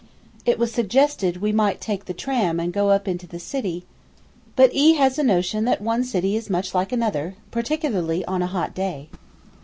It 0.47 0.57
was 0.57 0.71
suggested 0.73 1.37
we 1.43 1.51
might 1.51 1.79
take 1.79 2.05
the 2.05 2.13
tram 2.15 2.59
and 2.59 2.73
go 2.73 2.89
up 2.89 3.07
into 3.07 3.27
the 3.27 3.37
City; 3.37 3.85
but 4.55 4.73
E 4.73 4.95
has 4.95 5.19
a 5.19 5.23
notion 5.23 5.63
that 5.65 5.79
one 5.79 6.03
city 6.03 6.35
is 6.35 6.49
much 6.49 6.73
like 6.73 6.91
another, 6.91 7.35
particularly 7.51 8.25
on 8.25 8.41
a 8.41 8.47
hot 8.47 8.73
day. 8.73 9.09